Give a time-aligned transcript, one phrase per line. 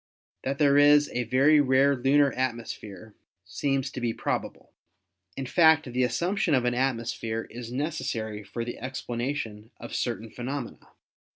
[0.43, 3.13] That there is a very rare lunar atmosphere
[3.45, 4.73] seems to be probable.
[5.37, 10.31] In fact, the assump tion of an atmosphere is necessary for the explanation of certain
[10.31, 10.87] phenomena.